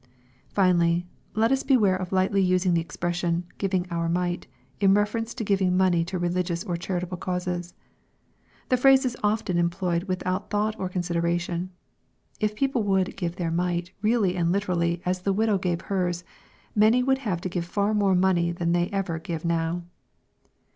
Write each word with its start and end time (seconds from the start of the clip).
Finally, 0.49 1.05
let 1.35 1.51
us 1.51 1.61
beware 1.61 1.95
of 1.95 2.11
lightly 2.11 2.41
using 2.41 2.73
the 2.73 2.81
expression" 2.81 3.43
giving 3.59 3.85
our 3.91 4.09
mite," 4.09 4.47
in 4.79 4.95
reference 4.95 5.31
to 5.35 5.43
giving 5.43 5.77
money 5.77 6.03
to 6.03 6.17
religious 6.17 6.63
or 6.63 6.75
charitable 6.75 7.17
causes. 7.17 7.75
The 8.69 8.77
phrase 8.77 9.05
is 9.05 9.15
often 9.23 9.59
employed 9.59 10.05
without 10.05 10.49
thought 10.49 10.75
or 10.79 10.89
consid 10.89 11.17
eration. 11.21 11.69
If 12.39 12.55
people 12.55 12.81
would 12.81 13.15
"give 13.15 13.35
their 13.35 13.51
mite" 13.51 13.91
really 14.01 14.35
and 14.35 14.51
literally 14.51 15.03
as 15.05 15.21
the 15.21 15.33
widow 15.33 15.59
gave 15.59 15.81
her's, 15.81 16.23
many 16.73 17.03
would 17.03 17.19
have 17.19 17.39
to 17.41 17.49
give 17.49 17.65
far 17.65 17.93
more 17.93 18.15
money 18.15 18.51
than 18.51 18.71
they 18.71 18.89
ever 18.89 19.19
give 19.19 19.45
now. 19.45 19.83